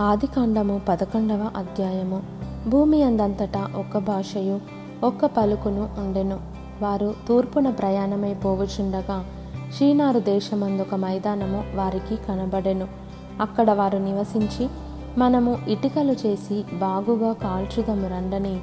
[0.00, 2.22] ఆదికాండము పదకొండవ అధ్యాయము.
[2.68, 4.60] భూమి అందంతటా ఒక్క భాషయు
[5.04, 6.40] ఒక్క పలుకును ఉండెను.
[6.82, 9.24] వారు తూర్పున ప్రయాణమై పోవుచుండగా
[9.78, 12.88] షీనారు దేశమందొక మైదానము వారికి కనబడెను.
[13.40, 14.68] అక్కడ వారు నివసించి
[15.18, 18.60] మనము ఇటుకలు చేసి బాగుగా కాల్చుదము రండని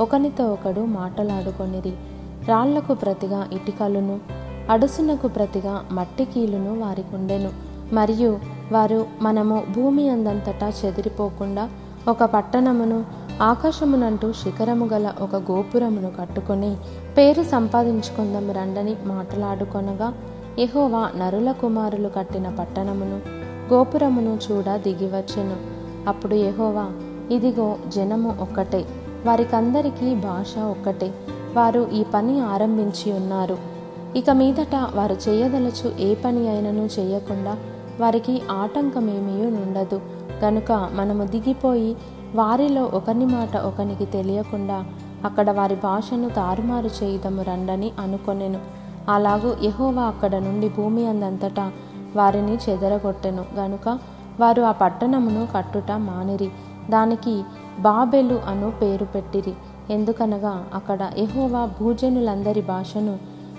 [0.00, 1.92] ఒకనితో ఒకడు మాటలాడుకొనిరి.
[2.48, 4.20] రాళ్ళకు ప్రతిగా ఇటుకలును
[4.70, 7.69] అడుసునకు ప్రతిగా మట్టి కీలును వారికుండెను.
[7.92, 8.38] మరియు
[8.72, 11.70] వారు మనము భూమి అందంతటా చెదిరిపోకుండా
[12.08, 13.04] ఒక పట్టణమును
[13.42, 16.76] ఆకాశమునంటూ శిఖరము గల ఒక గోపురమును కట్టుకొని
[17.18, 20.14] పేరు సంపాదించుకుందాం రండని మాట్లాడుకొనగా
[20.58, 23.20] ఎహోవా నరుల కుమారులు కట్టిన పట్టణమును
[23.74, 25.56] గోపురమును చూడ దిగివచ్చెను.
[26.08, 26.86] అప్పుడు ఎహోవా
[27.30, 28.84] ఇదిగో జనము ఒక్కటే
[29.26, 31.14] వారికందరికీ భాష ఒక్కటే
[31.54, 33.58] వారు ఈ పని ఆరంభించి ఉన్నారు.
[34.16, 37.56] ఇక మీదట వారు చేయదలచు ఏ పని అయినను చేయకుండా
[38.00, 40.00] వారికి ఆటంకమేమీ ఉండదు.
[40.42, 41.96] కనుక మనము దిగిపోయి
[42.34, 44.84] వారిలో ఒకని మాట ఒకనికి తెలియకుండా
[45.24, 48.58] అక్కడ వారి భాషను తారుమారు చేయుదము రండని అనుకొనెను.
[49.08, 51.72] అలాగూ యహోవా అక్కడ నుండి భూమి అందంతటా
[52.16, 53.44] వారిని చెదరగొట్టెను.
[53.54, 53.98] గనుక
[54.40, 56.50] వారు ఆ పట్టణమును కట్టుట మానిరి.
[56.90, 57.42] దానికి
[57.80, 59.52] బాబెలు అను పేరు పెట్టిరి.
[59.90, 63.18] ఎందుకనగా అక్కడ ఎహోవా భూజనులందరి భాషను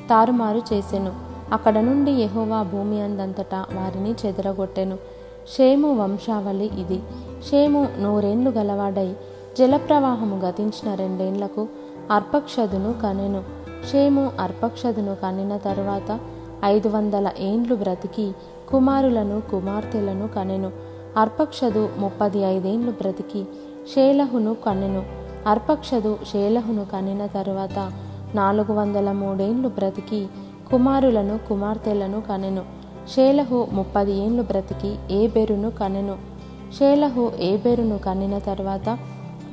[0.09, 1.30] తారుమారు చేసెను.
[1.52, 4.97] అక్కడ నుండి యహోవా భూమి అందంతటా వారిని చెదరగొట్టెను.
[5.58, 6.99] షేము వంశావళి ఇది.
[7.49, 9.16] షేము నూరేండ్లు గలవాడై
[9.58, 11.67] జలప్రవాహము గతించిన రెండేండ్లకు
[12.11, 13.43] అర్పక్షదును కనెను.
[13.91, 16.19] షేము అర్పక్షదును కనిన తరువాత
[16.66, 18.31] ఐదు వందల ఏండ్లు బ్రతికి
[18.69, 20.71] కుమారులను కుమార్తెలను కనెను.
[21.17, 23.43] అర్పక్షదు ముప్పది ఐదేండ్లు బ్రతికి
[23.95, 25.05] షేలహును కనెను.
[25.47, 27.91] అర్పక్షదు షేలహును కనిన తరువాత
[28.36, 30.27] నాలుగు వందల మూడేండ్లు బ్రతికి
[30.72, 32.61] కుమారులను కుమార్తెలను కనెను.
[33.16, 36.16] షేలహు ముప్పది ఏండ్లు బ్రతికి ఏబెరును కనెను.
[36.80, 38.97] షేలహు ఏబెరును కనిన తర్వాత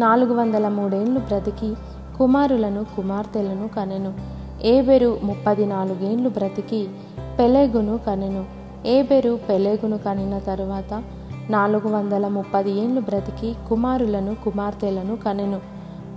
[0.01, 1.75] నాలుగు వందల మూడేండ్లు బ్రతికి
[2.19, 4.15] కుమారులను కుమార్తెలను కనెను.
[4.63, 6.89] ఏబెరు ముప్పది నాలుగేండ్లు బ్రతికి
[7.39, 8.45] పెలేగును కనెను.
[8.87, 11.03] ఏబెరు పెలేగును కనిన తరువాత
[11.51, 15.61] నాలుగు వందల ముప్పది ఏండ్లు బ్రతికి కుమారులను కుమార్తెలను కనెను.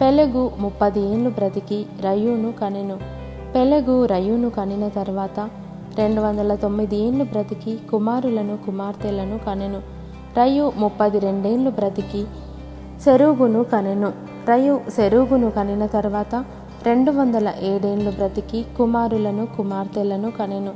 [0.01, 3.20] పెలెగు ముప్పది ఏండ్లు బ్రతికి రయ్యూను కనెను.
[3.55, 5.49] పెలగు రయును కనిన తర్వాత
[5.97, 9.81] రెండు వందల తొమ్మిది ఏండ్లు బ్రతికి కుమారులను కుమార్తెలను కనెను.
[10.37, 12.25] రయు ముప్పది రెండేండ్లు బ్రతికి
[13.03, 14.11] సెరుగును కనెను.
[14.49, 16.45] రయు సెరుగును కనిన తర్వాత
[16.83, 20.71] రెండు వందల ఏడేండ్లు బ్రతికి కుమారులను కుమార్తెలను కనెను.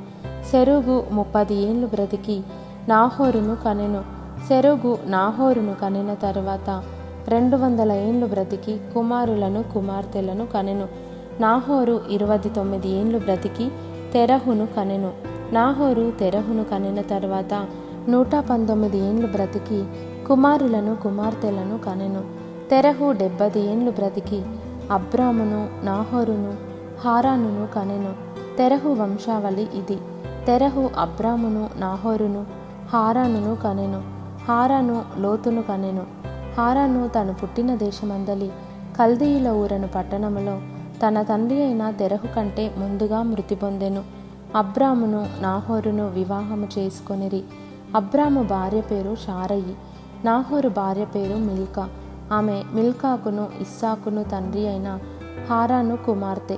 [0.51, 2.43] సెరుగు ముప్పది ఏండ్లు బ్రతికి
[2.87, 4.03] నాహోరును కనెను.
[4.47, 6.83] సెరుగు నాహోరును కనిన తర్వాత
[7.27, 11.14] రెండు వందల ఏండ్లు బ్రతికి కుమారులను కుమార్తెలను కనెను.
[11.39, 13.71] నాహోరు ఇరవై తొమ్మిది ఏండ్లు బ్రతికి
[14.13, 15.13] తెరహును కనెను.
[15.51, 17.65] నాహోరు తెరహును కనిన తర్వాత
[18.09, 19.83] నూట పంతొమ్మిది ఏండ్లు బ్రతికి
[20.27, 22.23] కుమారులను కుమార్తెలను కనెను.
[22.69, 24.41] తెరహు డెబ్బది ఏండ్లు బ్రతికి
[24.91, 26.53] అబ్రామును నాహోరును
[27.05, 28.13] హారానును కనెను.
[28.57, 29.97] తెరహు వంశావళి ఇది.
[30.45, 32.45] తెరహు అబ్రామును నాహోరును
[32.93, 34.01] హారానును కనెను.
[34.47, 36.03] హారాను లోతును కనెను.
[36.57, 38.51] హారాను తను పుట్టిన దేశమందలి
[38.99, 44.03] కల్దీయుల ఊరను పట్టణములో తన తండ్రి అయిన తెరహు కంటే ముందుగా మృతి పొందెను.
[44.55, 47.43] అబ్రామును నాహోరును వివాహము చేసుకొనిరి.
[47.95, 49.75] అబ్రాము భార్య పేరు షారయి
[50.25, 51.89] నాహోరు భార్య పేరు మిల్కా.
[52.33, 54.99] ఆమె మిల్కాకును ఇస్సాకును తండ్రి అయిన
[55.49, 56.57] హారాను కుమార్తె.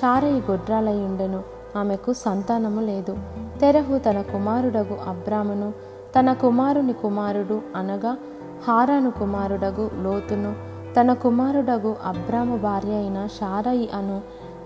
[0.00, 1.42] షారయి గొడ్రాలై ఉండెను.
[1.76, 3.18] ఆమెకు సంతానము లేదు.
[3.60, 5.72] తెరహు తన కుమారుడగు అబ్రామును
[6.18, 8.16] తన కుమారుని కుమారుడు అనగా
[8.68, 10.75] హారాను కుమారుడగు లోతును.
[11.00, 14.20] తన కుమారుడగు అబ్రాము భార్య అయిన షారయి అను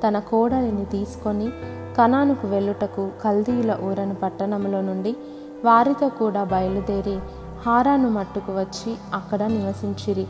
[0.06, 1.48] తన కోడలిని తీసుకొని
[1.98, 5.16] కనానుకు వెళ్ళుటకు కల్దీయుల ఊరను పట్టణంలో నుండి
[5.64, 7.18] వారితో కూడా బయలుదేరి
[7.66, 10.26] హారాను మట్టుకు వచ్చి అక్కడ నివసించిరి.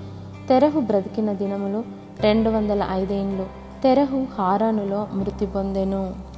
[0.48, 1.84] తెరహు బ్రతికిన దినములు
[2.20, 3.46] రెండు వందల ఐదేండ్లు.
[3.82, 6.29] తెరహు హారానులో మృతి పొందెను.